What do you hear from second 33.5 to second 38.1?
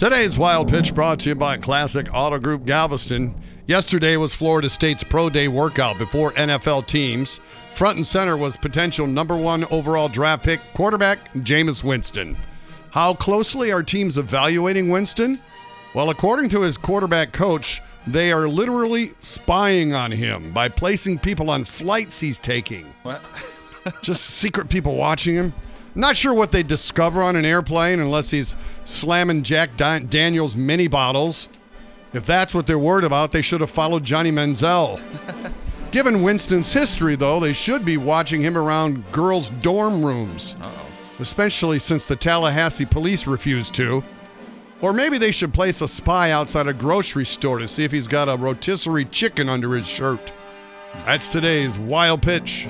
have followed Johnny Manziel. Given Winston's history, though, they should be